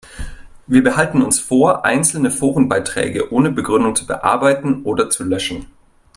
[0.65, 5.67] Wir behalten uns vor, einzelne Forenbeiträge ohne Begründung zu bearbeiten oder zu löschen.